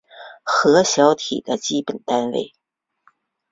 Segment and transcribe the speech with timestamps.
[0.43, 2.55] 核小体的基本单位。